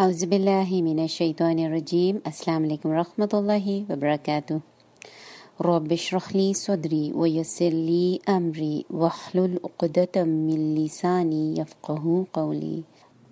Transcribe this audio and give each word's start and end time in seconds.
اعوذ 0.00 0.24
باللہ 0.24 0.70
من 0.70 0.98
الشیطان 0.98 1.58
الرجیم۔ 1.58 2.16
السلام 2.24 2.62
علیکم 2.62 2.88
ورحمۃ 2.88 3.26
اللہ 3.32 3.92
وبرکاتہ۔ 3.92 4.52
رب 5.60 5.86
اشرح 5.90 6.28
لی 6.32 6.52
صدری 6.52 7.12
ویسر 7.12 7.70
لی 7.70 8.18
امری 8.26 8.82
واحلل 8.90 9.56
عقدۃ 9.64 10.16
من 10.26 10.60
لسانی 10.60 11.54
یفقهوا 11.58 12.24
قولی۔ 12.30 12.80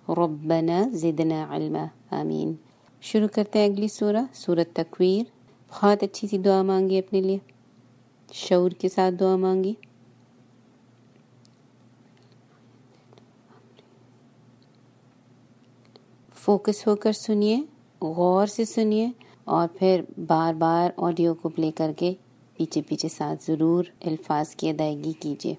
ربنا 0.09 0.83
زدنا 0.91 1.45
علما، 1.49 1.85
آمین۔ 2.11 2.53
شروع 3.01 3.27
کرتے 3.27 3.59
ہیں 3.59 3.65
اگلی 3.65 3.87
سورہ 3.87 4.25
سورت 4.33 4.73
تکویر۔ 4.73 5.23
بہت 5.69 6.03
اچھی 6.03 6.27
سی 6.27 6.37
دعا 6.37 6.61
مانگی 6.61 6.97
اپنے 6.97 7.21
لیے۔ 7.21 7.37
شعور 8.33 8.71
کے 8.71 8.89
ساتھ 8.89 9.15
دعا 9.19 9.35
مانگی۔ 9.35 9.73
فوکس 16.47 16.87
ہو 16.87 16.95
کر 16.95 17.11
سنیے، 17.11 17.61
غور 18.01 18.47
سے 18.47 18.65
سنیے 18.65 19.11
اور 19.45 19.67
پھر 19.79 20.01
بار 20.27 20.53
بار 20.53 20.89
آڈیو 20.97 21.33
کو 21.33 21.49
پلے 21.49 21.71
کر 21.71 21.91
کے 21.97 22.13
پیچھے 22.53 22.81
پیچھے 22.81 23.09
ساتھ 23.09 23.43
ضرور 23.47 23.83
الفاظ 24.05 24.55
کی 24.55 24.69
ادائیگی 24.69 25.13
کیجیے۔ 25.19 25.53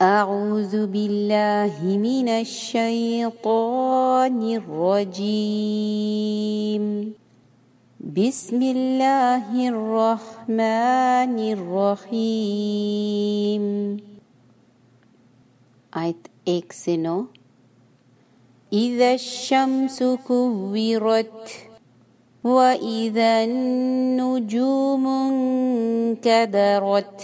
اعوذ 0.00 0.74
باللہ 0.92 1.82
من 1.82 2.28
الشیطان 2.28 4.40
الرجیم۔ 4.40 7.10
بسم 8.00 8.56
اللہ 8.56 9.46
الرحمن 9.50 11.38
الرحیم۔ 11.38 13.96
آیت 15.92 16.28
ایک 16.44 16.74
سے 16.74 16.96
نو۔ 16.96 17.22
إذا 18.72 19.14
الشمس 19.14 20.02
كورت 20.02 21.50
وإذا 22.44 23.44
النجوم 23.44 25.06
انكدرت. 26.26 27.20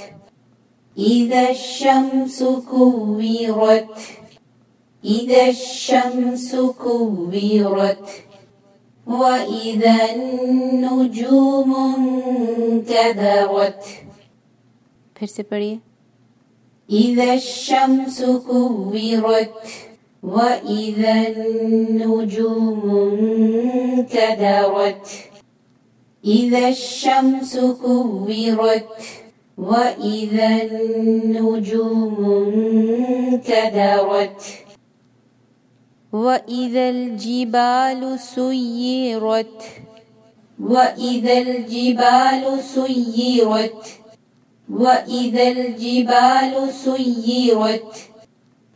إذا 0.99 1.51
الشمس 1.51 2.43
كورت 2.43 3.99
إذا 5.05 5.49
الشمس 5.49 6.57
كورت 6.57 8.09
وإذا 9.07 10.15
النجوم 10.15 11.75
انكدرت. 11.97 13.85
إذا 16.91 17.35
الشمس 17.35 18.25
كورت 18.25 19.92
وإذا 20.23 21.29
النجوم 21.29 22.91
انكدرت 23.99 25.09
إذا 26.25 26.69
الشمس 26.69 27.57
كورت 27.57 28.97
وإذا 29.59 30.63
النجوم 30.63 32.25
انكدرت 33.33 34.43
وإذا 36.13 36.91
الجبال 36.91 38.19
سيرت 38.19 39.63
وإذا 40.61 41.39
الجبال 41.39 42.63
سيرت 42.75 43.87
وإذا 44.71 45.49
الجبال 45.49 46.73
سيرت. 46.73 48.12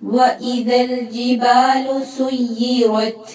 وإذا 0.03 0.81
الجبال 0.81 2.07
سيرت 2.07 3.29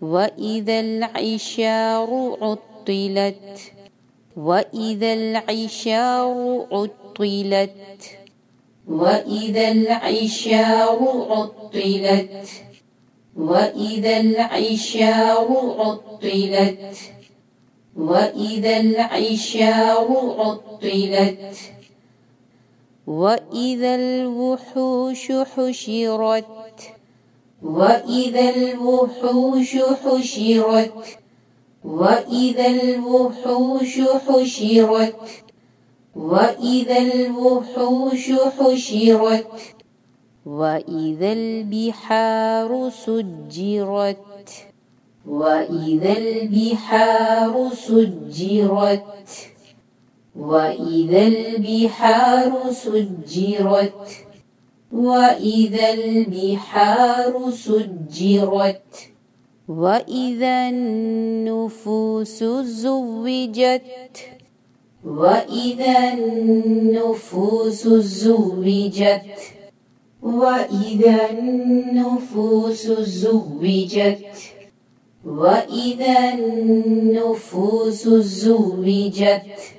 وإذا 0.00 0.80
العشار 0.80 2.36
عطلت 2.42 3.72
وإذا 4.36 5.12
العشار 5.12 6.66
عطلت 6.72 8.04
وإذا 8.88 9.68
العشار 9.72 10.98
عطلت 11.30 12.48
وإذا 13.36 14.20
العشار 14.20 15.48
عطلت 15.78 16.96
وإذا 17.96 18.76
العشار 18.80 20.08
عطلت 20.38 21.77
وإذا 23.08 23.94
الوحوش 23.94 25.32
حشرت 25.32 26.80
وإذا 27.62 28.50
الوحوش 28.56 29.76
حشرت 29.76 31.18
وإذا 31.84 32.66
الوحوش 32.66 34.00
حشرت 34.28 35.24
وإذا 36.16 36.98
الوحوش 36.98 38.32
حشرت 38.58 39.52
وإذا 40.46 41.32
البحار 41.32 42.90
سجرت 42.90 44.50
وإذا 45.26 46.12
البحار 46.18 47.70
سجرت 47.72 49.57
وإذا 50.38 51.26
البحار 51.26 52.72
سجرت 52.72 54.08
وإذا 54.92 55.92
البحار 55.94 57.50
سجرت 57.50 58.82
وإذا 59.68 60.68
النفوس 60.68 62.44
زوجت 62.62 63.82
وإذا 65.04 66.12
النفوس 66.12 67.88
زوجت 67.88 69.22
وإذا 70.22 71.30
النفوس 71.30 72.86
زوجت 72.90 74.36
وإذا 75.24 76.34
النفوس 76.34 78.08
زوجت 78.08 79.77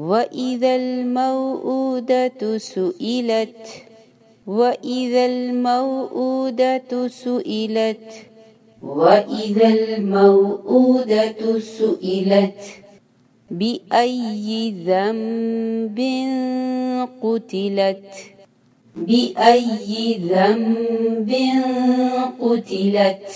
وإذا 0.00 0.76
الموءودة 0.76 2.58
سئلت 2.58 3.66
وإذا 4.46 5.26
الموءودة 5.26 7.08
سئلت 7.08 8.12
وإذا 8.82 9.68
الموءودة 9.68 11.58
سئلت 11.58 12.62
بأي 13.50 14.74
ذنب 14.86 15.98
قتلت 17.22 18.04
بأي 18.96 20.20
ذنب 20.30 21.30
قتلت 22.40 23.28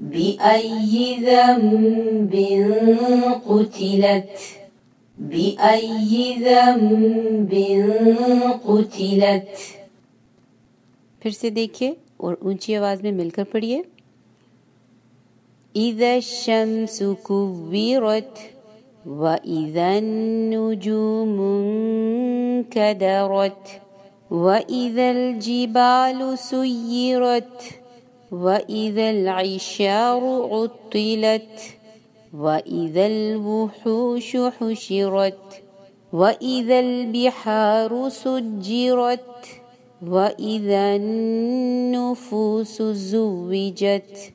بأي 0.00 1.16
ذنب 1.26 2.34
قتلت 3.48 4.55
بأي 5.18 6.36
ذنب 6.44 7.52
قتلت؟ 8.64 9.58
پھر 11.20 11.30
سے 11.30 11.50
دیکھئے 11.50 11.92
اور 12.16 12.34
اونچی 12.40 12.76
آواز 12.76 13.02
میں 13.02 13.12
مل 13.12 13.30
کر 13.30 13.44
پڑھئے 13.52 13.82
إذا 15.74 16.10
الشمس 16.14 17.02
كورت 17.22 18.38
وإذا 19.06 19.98
النجوم 19.98 21.36
كدرت 22.70 23.80
وإذا 24.30 25.10
الجبال 25.10 26.38
سيرت 26.38 27.62
وإذا 28.30 29.10
العشار 29.10 30.22
عطلت 30.52 31.75
وإذا 32.38 33.06
الوحوش 33.06 34.36
حشرت 34.36 35.62
وإذا 36.12 36.80
البحار 36.80 38.08
سجرت 38.08 39.44
وإذا 40.06 40.96
النفوس 40.96 42.82
زوجت 42.82 44.32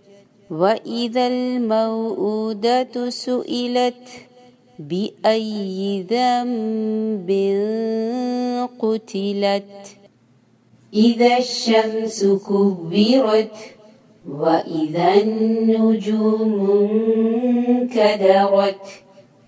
وإذا 0.51 1.27
الموءودة 1.27 3.09
سئلت 3.09 4.07
بأي 4.79 6.01
ذنب 6.09 7.29
قتلت 8.79 9.97
إذا 10.93 11.37
الشمس 11.37 12.25
كبرت 12.25 13.55
وإذا 14.29 15.13
النجوم 15.13 16.69
انكدرت 17.69 18.85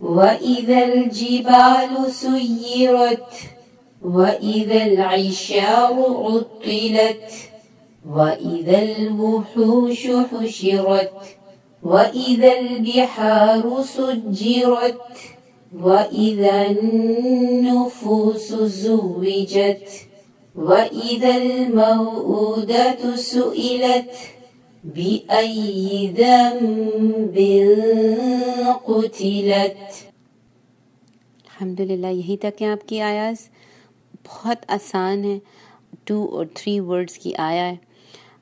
وإذا 0.01 0.85
الجبال 0.85 2.11
سيرت 2.11 3.33
وإذا 4.01 4.85
العشار 4.85 5.93
عطلت 5.99 7.31
وإذا 8.09 8.81
الوحوش 8.81 10.07
حشرت 10.07 11.11
وإذا 11.83 12.59
البحار 12.59 13.83
سجرت 13.83 15.01
وإذا 15.81 16.67
النفوس 16.71 18.53
زوجت 18.53 19.89
وإذا 20.55 21.37
الموءودة 21.37 23.15
سئلت. 23.15 24.11
بأي 24.83 26.07
ذنب 26.17 27.37
قتلت؟ 28.85 29.77
الحمدللہ، 31.43 32.07
یہی 32.07 32.37
تک 32.37 32.61
ہے 32.61 32.67
آپ 32.67 32.87
کی 32.89 33.01
آیاز 33.01 33.49
بہت 34.27 34.65
آسان 34.67 35.23
ہے 35.23 35.39
ٹو 36.03 36.25
اور 36.31 36.45
تھری 36.53 36.79
ورڈز 36.79 37.17
کی 37.19 37.35
آیا 37.35 37.69
ہے، 37.71 37.75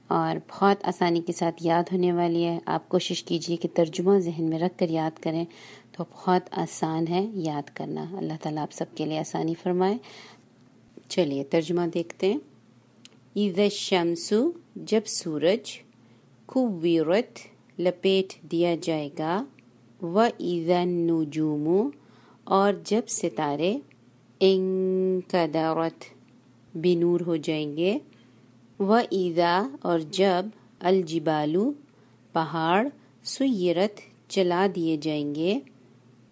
اور 0.08 0.38
بہت 0.52 0.86
آسانی 0.86 1.22
کے 1.22 1.34
ساتھ 1.34 1.64
یاد 1.64 1.84
ہونے 1.92 2.12
والی 2.14 2.44
ہے۔ 2.46 2.58
آپ 2.66 2.90
کوشش 2.90 3.24
کیجیے 3.24 3.58
کہ 3.58 3.68
ترجمہ 3.74 4.18
ذہن 4.20 4.44
میں 4.44 4.60
رکھ 4.60 4.78
کر 4.78 4.90
یاد 4.90 5.20
کریں، 5.24 5.46
تو 5.92 6.04
بہت 6.12 6.50
آسان 6.52 7.08
ہے 7.08 7.26
یاد 7.34 7.70
کرنا۔ 7.74 8.06
اللہ 8.18 8.34
تعالیٰ 8.42 8.64
آپ 8.64 8.74
سب 8.74 8.86
کے 8.96 9.06
لیے 9.06 9.20
آسانی 9.20 9.54
فرمائے۔ 9.64 9.98
چلیے، 11.10 11.44
ترجمہ 11.44 11.88
دیکھتے 11.94 12.32
ہیں۔ 12.32 12.40
عید 13.36 13.60
شمسو 13.72 14.52
جب 14.76 15.06
سورج 15.06 15.80
خوبیرت 16.52 17.40
لپیٹ 17.80 18.52
دیا 18.52 18.76
جائے 18.82 19.10
گا۔ 19.20 19.44
و 20.02 20.20
عید 20.40 20.70
نجومو 20.70 21.90
اور 22.44 22.74
جب 22.86 23.02
ستارے 23.08 23.78
انکدارت 24.40 26.04
بنور 26.74 27.20
ہو 27.28 27.36
جائیں 27.36 27.78
گے۔ 27.78 27.98
و 28.80 28.94
ایزا 29.10 29.68
اور 29.82 30.00
جب 30.00 30.46
الجبالو 30.80 31.72
پہاڑ 32.34 32.88
سیرت 33.24 33.96
چلا 34.30 34.68
دیے 34.76 34.98
جائیں 34.98 35.36
گے۔ 35.36 35.60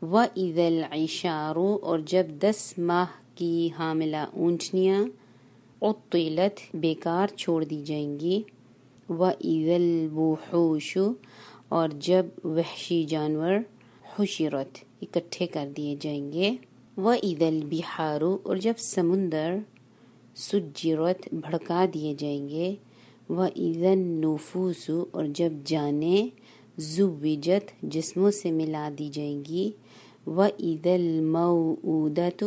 و 0.01 0.19
عید 0.38 0.57
العشارو 0.57 1.80
اور 1.81 2.00
جب 2.06 2.25
دس 2.42 2.74
ماہ 2.77 3.07
کی 3.36 3.69
حاملہ 3.80 4.25
اونٹنیاں 4.33 5.04
اطیلت 5.81 6.75
بیکار 6.75 7.27
چھوڑ 7.27 7.63
دی 7.63 7.81
جائیں 7.86 8.19
گی۔ 8.19 8.44
و 9.09 9.25
عید 9.25 9.69
الوحوش 9.69 10.97
اور 11.69 11.89
جب 12.00 12.25
وحشی 12.44 13.03
جانور 13.03 13.57
حشرت 14.17 14.77
اکٹھے 15.01 15.47
کر 15.47 15.69
دیے 15.77 15.95
جائیں 16.01 16.31
گے 16.33 16.56
و 16.97 17.11
عید 17.11 17.41
البہارو 17.44 18.38
اور 18.44 18.57
جب 18.57 18.77
سمندر 18.79 19.57
سجرت 20.38 21.27
بھڑکا 21.33 21.85
دیے 21.94 22.13
جائیں 22.17 22.50
گے 22.50 22.75
وہ 23.29 23.45
ایزن 23.56 24.00
نوفوس 24.21 24.89
اور 24.89 25.25
جب 25.35 25.53
جانیں 25.65 26.27
زوجت 26.77 27.71
جسموں 27.94 28.31
سے 28.31 28.51
ملا 28.51 28.88
دی 29.00 29.09
جائیں 29.13 29.44
گی 29.45 29.69
وہ 30.27 30.47
عید 30.59 30.88
المعودت 30.88 32.44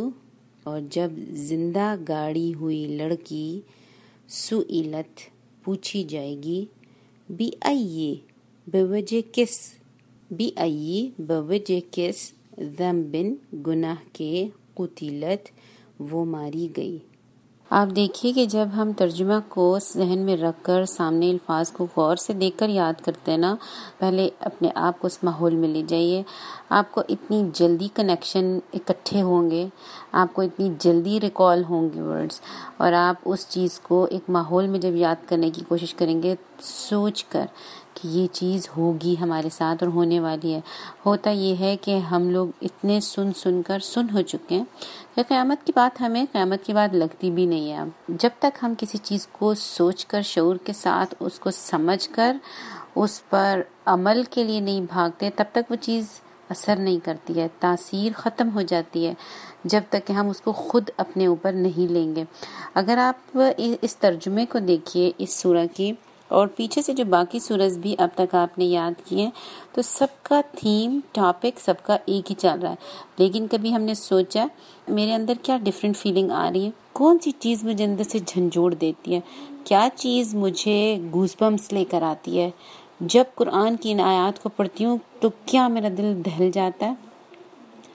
اور 0.63 0.79
جب 0.91 1.11
زندہ 1.47 1.95
گاڑی 2.07 2.53
ہوئی 2.53 2.85
لڑکی 2.97 3.59
سئلت 4.29 5.32
پوچھی 5.63 6.03
جائے 6.03 6.35
گی، 6.43 6.65
بی 7.29 7.49
آئیے 7.61 8.15
بوجہ 8.67 9.21
کس؟ 9.31 9.73
بی 10.31 10.51
آئیے 10.55 11.09
بوجہ 11.21 11.79
کس؟ 11.91 12.33
ذنبن 12.77 13.33
گناہ 13.67 13.95
کے 14.13 14.47
قتیلت 14.73 15.49
وہ 15.99 16.25
ماری 16.25 16.67
گئی۔ 16.77 16.97
آپ 17.75 17.95
دیکھیے 17.95 18.33
کہ 18.33 18.45
جب 18.45 18.67
ہم 18.77 18.91
ترجمہ 18.97 19.33
کو 19.49 19.77
ذہن 19.95 20.19
میں 20.19 20.37
رکھ 20.37 20.63
کر 20.63 20.85
سامنے 20.85 21.29
الفاظ 21.29 21.71
کو 21.71 21.87
غور 21.97 22.15
سے 22.15 22.33
دیکھ 22.33 22.57
کر 22.57 22.69
یاد 22.69 23.01
کرتے 23.05 23.31
ہیں 23.31 23.37
نا، 23.37 23.55
پہلے 23.99 24.29
اپنے 24.39 24.69
آپ 24.75 24.99
کو 24.99 25.07
اس 25.07 25.17
ماحول 25.23 25.55
میں 25.55 25.69
لے 25.69 25.81
جائیے۔ 25.87 26.23
آپ 26.69 26.91
کو 26.91 27.01
اتنی 27.09 27.43
جلدی 27.53 27.87
کنیکشن 27.93 28.59
اکٹھے 28.73 29.21
ہوں 29.21 29.51
گے، 29.51 29.67
آپ 30.11 30.33
کو 30.33 30.41
اتنی 30.41 30.69
جلدی 30.79 31.19
ریکال 31.21 31.63
ہوں 31.69 31.89
گے 31.93 32.01
ورڈز 32.01 32.41
اور 32.77 32.93
آپ 32.93 33.15
اس 33.25 33.49
چیز 33.49 33.79
کو 33.79 34.07
ایک 34.09 34.29
ماحول 34.29 34.67
میں 34.67 34.79
جب 34.79 34.95
یاد 34.95 35.27
کرنے 35.29 35.49
کی 35.49 35.61
کوشش 35.67 35.93
کریں 35.93 36.23
گے، 36.23 36.35
سوچ 36.61 37.23
کر 37.23 37.45
کہ 37.93 38.07
یہ 38.07 38.27
چیز 38.31 38.67
ہوگی 38.77 39.15
ہمارے 39.21 39.49
ساتھ 39.49 39.83
اور 39.83 39.91
ہونے 39.91 40.19
والی 40.19 40.53
ہے۔ 40.53 40.59
ہوتا 41.05 41.29
یہ 41.29 41.55
ہے 41.59 41.77
کہ 41.81 41.97
ہم 41.97 42.29
لوگ 42.29 42.47
اتنے 42.61 42.99
سن 42.99 43.33
سن 43.37 43.61
کر 43.61 43.79
سن 43.79 44.05
ہو 44.13 44.21
چکے 44.21 44.55
ہیں 44.55 44.63
کہ 45.15 45.23
قیامت 45.27 45.65
کی 45.65 45.71
بات 45.75 46.01
ہمیں 46.01 46.25
قیامت 46.31 46.65
کی 46.65 46.73
بات 46.73 46.95
لگتی 46.95 47.31
بھی 47.31 47.45
نہیں 47.45 47.71
ہے۔ 47.71 47.77
اب 47.77 47.87
جب 48.07 48.29
تک 48.39 48.63
ہم 48.63 48.73
کسی 48.77 48.97
چیز 48.97 49.27
کو 49.27 49.53
سوچ 49.53 50.05
کر، 50.05 50.21
شعور 50.21 50.55
کے 50.55 50.73
ساتھ 50.73 51.15
اس 51.19 51.39
کو 51.39 51.51
سمجھ 51.51 52.09
کر، 52.11 52.37
اس 52.95 53.29
پر 53.29 53.61
عمل 53.85 54.23
کے 54.29 54.43
لیے 54.43 54.59
نہیں 54.59 54.81
بھاگتے، 54.81 55.29
تب 55.35 55.43
تک 55.51 55.71
وہ 55.71 55.75
چیز 55.75 56.07
اثر 56.49 56.75
نہیں 56.75 56.99
کرتی 57.03 57.39
ہے، 57.41 57.47
تاثیر 57.59 58.11
ختم 58.15 58.49
ہو 58.53 58.61
جاتی 58.61 59.07
ہے۔ 59.07 59.13
جب 59.63 59.81
تک 59.89 60.07
کہ 60.07 60.13
ہم 60.13 60.29
اس 60.29 60.41
کو 60.41 60.51
خود 60.51 60.89
اپنے 60.97 61.25
اوپر 61.25 61.51
نہیں 61.51 61.91
لیں 61.91 62.15
گے۔ 62.15 62.23
اگر 62.73 62.97
آپ 62.97 63.37
اس 63.57 63.97
ترجمے 63.97 64.45
کو 64.45 64.59
دیکھیے، 64.59 65.11
اس 65.17 65.33
سورہ 65.33 65.65
کی 65.75 65.91
اور 66.33 66.47
پیچھے 66.47 66.81
سے 66.81 66.93
جو 66.93 67.05
باقی 67.05 67.39
سورج 67.39 67.77
بھی 67.77 67.95
اب 67.97 68.09
تک 68.15 68.35
آپ 68.35 68.57
نے 68.57 68.65
یاد 68.65 69.05
کیے 69.05 69.29
تو 69.73 69.81
سب 69.81 70.07
کا 70.23 70.41
تھیم 70.51 70.99
ٹاپک 71.11 71.59
سب 71.59 71.73
کا 71.83 71.97
ایک 72.05 72.29
ہی 72.29 72.35
چل 72.35 72.59
رہا 72.59 72.69
ہے۔ 72.69 72.75
لیکن 73.17 73.47
کبھی 73.51 73.75
ہم 73.75 73.81
نے 73.81 73.93
سوچا، 73.93 74.45
میرے 74.87 75.13
اندر 75.13 75.33
کیا 75.41 75.57
ڈفرینٹ 75.63 75.97
فیلنگ 75.97 76.31
آ 76.31 76.49
رہی 76.53 76.65
ہے؟ 76.65 76.71
کون 76.93 77.19
سی 77.19 77.31
چیز 77.31 77.63
مجھے 77.63 77.85
اندر 77.85 78.03
سے 78.03 78.19
جھنجھوڑ 78.25 78.73
دیتی 78.73 79.15
ہے؟ 79.15 79.19
کیا 79.63 79.87
چیز 79.95 80.35
مجھے 80.35 80.97
گوز 81.13 81.35
بمس 81.39 81.73
لے 81.73 81.85
کر 81.85 82.01
آتی 82.01 82.39
ہے؟ 82.39 82.49
جب 82.99 83.23
قرآن 83.35 83.75
کی 83.75 83.91
ان 83.91 83.99
آیات 83.99 84.43
کو 84.43 84.49
پڑھتی 84.49 84.85
ہوں 84.85 84.97
تو 85.19 85.29
کیا 85.45 85.67
میرا 85.67 85.87
دل 85.97 86.21
دہل 86.25 86.51
جاتا 86.51 86.85
ہے؟ 86.85 86.93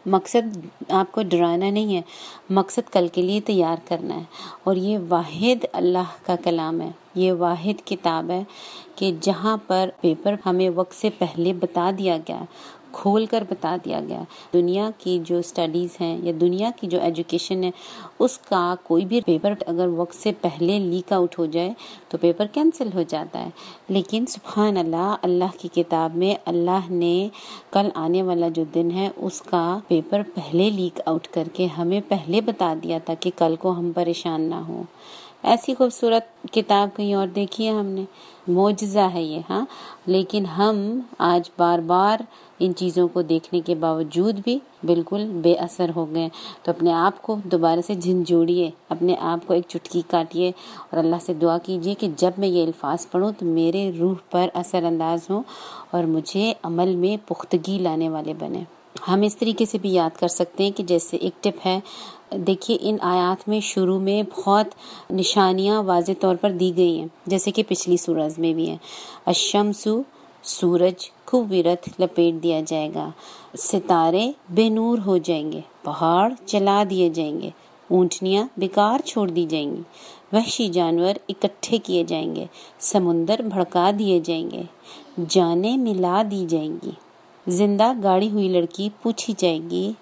مقصد 0.07 0.67
آپ 0.89 1.13
کو 1.13 1.23
ڈرانا 1.23 1.71
نہیں 1.71 1.97
ہے، 1.97 2.03
مقصد 2.51 2.93
کل 2.93 3.09
کے 3.13 3.23
لیے 3.23 3.41
تیار 3.41 3.77
کرنا 3.89 4.17
ہے۔ 4.17 4.23
اور 4.65 4.77
یہ 4.77 4.99
واحد 5.09 5.65
اللہ 5.73 6.27
کا 6.27 6.37
کلام 6.45 6.81
ہے، 6.81 6.91
یہ 7.15 7.33
واحد 7.33 7.87
کتاب 7.87 8.31
ہے 8.31 8.43
کہ 8.95 9.13
جہاں 9.21 9.57
پر 9.67 9.91
پیپر 10.01 10.35
ہمیں 10.47 10.71
وقت 10.71 10.95
سے 10.95 11.11
پہلے 11.19 11.53
بتا 11.53 11.91
دیا 11.99 12.17
گیا 12.17 12.45
کھول 12.93 13.27
کر 13.27 13.45
بتا 13.51 13.77
دیا 13.85 14.01
گیا۔ 14.09 14.23
دنیا 14.53 14.91
کی 14.99 15.19
جو 15.25 15.43
سٹڈیز 15.43 16.01
ہیں 16.01 16.19
یا 16.23 16.33
دنیا 16.41 16.71
کی 16.81 16.87
جو 16.87 17.01
ایجوکیشن 17.01 17.65
ہے، 17.65 17.71
اس 18.19 18.39
کا 18.39 18.75
کوئی 18.83 19.05
بھی 19.05 19.21
پیپر 19.21 19.55
اگر 19.67 19.87
وقت 19.87 20.15
سے 20.15 20.33
پہلے 20.41 20.79
لیک 20.79 21.13
آؤٹ 21.13 21.39
ہو 21.39 21.47
جائے 21.47 21.71
تو 22.09 22.19
پیپر 22.19 22.47
کینسل 22.53 22.89
ہو 22.95 23.03
جاتا 23.03 23.45
ہے۔ 23.45 23.51
لیکن 23.89 24.27
سبحان 24.27 24.77
اللہ 24.77 25.15
اللہ 25.23 25.59
کی 25.59 25.69
کتاب 25.75 26.17
میں 26.17 26.35
اللہ 26.45 26.91
نے 26.91 27.29
کل 27.71 27.89
آنے 27.95 28.23
والا 28.23 28.49
جو 28.49 28.65
دن 28.75 28.91
ہے، 28.91 29.09
اس 29.17 29.41
کا 29.41 29.79
پیپر 29.89 30.23
پہلے 30.35 30.71
لیک 30.71 31.01
آؤٹ 31.07 31.29
کر 31.29 31.49
کے 31.53 31.67
ہمیں 31.67 32.01
پہلے 32.09 32.41
بتا 32.41 32.75
دیا 32.83 32.99
تھا 33.05 33.15
کہ 33.15 33.31
کل 33.37 33.57
کو 33.57 33.71
ہم 33.71 33.93
پریشان 33.93 34.41
نہ 34.41 34.55
ہوں۔ 34.55 34.83
ایسی 35.43 35.75
خوبصورت 35.75 36.53
کتاب 36.53 36.97
کہیں 36.97 37.15
اور 37.15 37.27
دیکھی 37.27 37.67
ہے 37.67 37.73
ہم 37.73 37.87
نے؟ 37.87 38.05
معجزہ 38.49 39.09
ہے 39.15 39.23
یہ 39.23 39.41
ہاں۔ 39.51 39.67
لیکن 40.07 40.47
ہم 40.47 41.01
آج 41.19 41.51
بار 41.59 41.79
بار 41.79 42.23
ان 42.61 42.75
چیزوں 42.75 43.09
کو 43.09 43.23
دیکھنے 43.23 43.61
کے 43.61 43.75
باوجود 43.75 44.41
بھی 44.45 44.59
بالکل 44.87 45.25
بے 45.43 45.55
اثر 45.55 45.91
ہو 45.97 46.15
گئے 46.15 46.29
تو 46.63 46.71
اپنے 46.71 46.93
آپ 46.93 47.23
کو 47.23 47.37
دوبارہ 47.45 47.81
سے 47.87 47.95
جھنجھوڑیے 47.95 48.71
اپنے 48.89 49.17
آپ 49.21 49.47
کو 49.47 49.55
ایک 49.55 49.65
چٹکی 49.69 50.03
کاٹیے 50.09 50.49
اور 50.49 50.99
اللہ 50.99 51.17
سے 51.27 51.35
دعا 51.35 51.59
کیجیے 51.59 51.95
کہ 51.95 52.09
جب 52.17 52.31
میں 52.39 52.49
یہ 52.49 52.65
الفاظ 52.65 53.07
پڑھوں 53.11 53.33
تو 53.39 53.47
میرے 53.47 53.91
روح 54.01 54.15
پر 54.31 54.49
اثر 54.55 54.85
انداز 54.85 55.31
ہوں 55.31 55.43
اور 55.91 56.05
مجھے 56.05 56.53
عمل 56.63 56.95
میں 56.97 57.17
پختگی 57.29 57.79
لانے 57.79 58.09
والے 58.09 58.35
بنے 58.39 58.63
ہم 59.09 59.23
اس 59.23 59.37
طریقے 59.37 59.65
سے 59.65 59.79
بھی 59.79 59.93
یاد 59.95 60.19
کر 60.19 60.29
سکتے 60.29 60.65
ہیں 60.65 60.71
کہ 60.71 60.83
جیسے 60.83 61.17
ایک 61.17 61.43
ٹپ 61.43 61.67
ہے، 61.67 61.79
دیکھیے 62.37 62.77
ان 62.81 62.97
آیات 63.01 63.49
میں 63.49 63.61
شروع 63.61 63.99
میں 63.99 64.23
بہت 64.37 64.67
نشانیاں 65.11 65.83
واضح 65.83 66.13
طور 66.21 66.37
پر 66.37 66.51
دی 66.51 66.77
گئی 66.77 66.99
ہیں، 67.01 67.07
جیسے 67.27 67.51
کہ 67.51 67.63
پچھلی 67.69 67.97
سورج 67.97 68.39
میں 68.39 68.53
بھی 68.55 68.69
ہیں۔ 68.71 68.77
اشمسو 69.27 70.01
سورج 70.43 71.11
خوب 71.25 71.53
ورت 71.53 72.01
لپیٹ 72.01 72.43
دیا 72.43 72.61
جائے 72.67 72.91
گا۔ 72.95 73.11
ستارے 73.59 74.33
بے 74.49 74.69
نور 74.69 74.99
ہو 75.07 75.17
جائیں 75.19 75.53
گے، 75.53 75.61
پہاڑ 75.83 76.33
چلا 76.47 76.85
دیے 76.91 77.09
جائیں 77.09 77.41
گے، 77.41 77.51
اونٹنیاں 77.89 78.47
بیکار 78.57 79.07
چھوڑ 79.07 79.29
دی 79.29 79.47
جائیں 79.49 79.77
گی۔ 79.77 79.83
وحشی 80.33 80.69
جانور 80.69 81.15
اکٹھے 81.29 81.79
کیے 81.79 82.05
جائیں 82.05 82.37
گے، 82.37 82.47
سمندر 82.79 83.43
بھڑکا 83.43 83.91
دیے 83.99 84.21
جائیں 84.21 84.51
گے، 84.51 84.63
جانیں 85.29 85.77
ملا 85.77 86.23
دی 86.31 86.47
جائیں 86.49 86.77
گی۔ 86.83 86.91
زندہ 87.47 87.93
گاڑی 88.03 88.31
ہوئی 88.31 88.49
لڑکی 88.49 88.89
پوچھی 89.03 89.35
جائے 89.39 89.59
گی، 89.71 89.93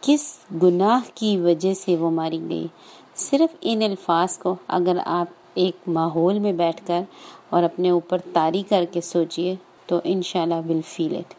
کس 0.00 0.38
گناہ 0.62 1.00
کی 1.14 1.36
وجہ 1.36 1.74
سے 1.74 1.96
وہ 1.96 2.10
ماری 2.10 2.40
گئی؟ 2.48 2.66
صرف 3.14 3.56
ان 3.60 3.82
الفاظ 3.82 4.38
کو 4.38 4.54
اگر 4.68 4.98
آپ 5.04 5.26
ایک 5.54 5.88
ماحول 5.88 6.38
میں 6.38 6.52
بیٹھ 6.52 6.86
کر 6.86 7.02
اور 7.50 7.62
اپنے 7.62 7.90
اوپر 7.90 8.18
تاری 8.32 8.62
کر 8.68 8.84
کے 8.92 9.00
سوچئے 9.00 9.54
تو 9.88 10.00
انشاءاللہ 10.04 10.60
ول 10.68 10.80
فیل 10.86 11.16
اٹ 11.16 11.34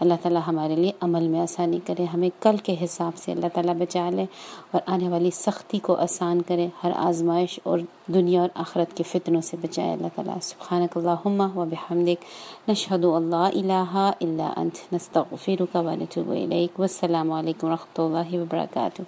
اللہ 0.00 0.14
تعالیٰ 0.22 0.40
ہمارے 0.46 0.74
لیے 0.76 0.92
عمل 1.00 1.28
میں 1.28 1.40
آسانی 1.40 1.78
کرے، 1.86 2.04
ہمیں 2.04 2.28
کل 2.40 2.56
کے 2.56 2.74
حساب 2.84 3.16
سے 3.16 3.32
اللہ 3.32 3.46
تعالیٰ 3.54 3.74
بچا 3.74 4.10
لے 4.10 4.24
اور 4.70 4.80
آنے 4.86 5.08
والی 5.08 5.30
سختی 5.30 5.78
کو 5.78 5.94
آسان 5.94 6.42
کرے، 6.42 6.66
ہر 6.82 6.90
آزمائش 6.96 7.58
اور 7.62 7.78
دنیا 8.14 8.40
اور 8.40 8.48
آخرت 8.54 8.96
کے 8.96 9.04
فتنوں 9.04 9.40
سے 9.40 9.56
بچائے 9.60 9.92
اللہ 9.92 10.12
تعالیٰ۔ 10.14 10.38
سبحانک 10.42 10.96
اللہم 10.96 11.40
و 11.40 11.64
بحمدک 11.64 12.24
نشہد 12.68 13.04
اللہ 13.04 13.50
الہ 13.54 14.10
الا 14.20 14.52
انت، 14.56 14.92
نستغفرک 14.92 15.76
و 15.76 15.90
نتوب 15.94 16.30
الیک۔ 16.30 16.80
والسلام 16.80 17.32
علیکم 17.32 17.66
ورحمۃ 17.66 18.04
اللہ 18.04 18.36
وبرکاتہ۔ 18.36 19.02